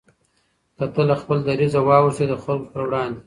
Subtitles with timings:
[0.77, 3.19] که ته له خپل دریځه واوښتې د خلکو پر وړاندې